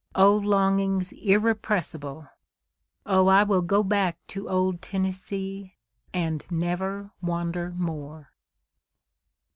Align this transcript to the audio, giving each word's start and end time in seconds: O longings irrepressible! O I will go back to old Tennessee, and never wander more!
O 0.15 0.35
longings 0.35 1.11
irrepressible! 1.11 2.27
O 3.05 3.27
I 3.27 3.43
will 3.43 3.61
go 3.61 3.83
back 3.83 4.17
to 4.29 4.49
old 4.49 4.81
Tennessee, 4.81 5.75
and 6.11 6.43
never 6.49 7.11
wander 7.21 7.75
more! 7.77 8.31